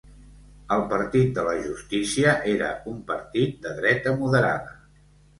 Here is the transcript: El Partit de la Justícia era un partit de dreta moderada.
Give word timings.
El 0.75 0.83
Partit 0.91 1.27
de 1.33 1.41
la 1.47 1.51
Justícia 1.65 2.31
era 2.53 2.69
un 2.91 2.95
partit 3.11 3.59
de 3.67 3.75
dreta 3.81 4.15
moderada. 4.23 4.73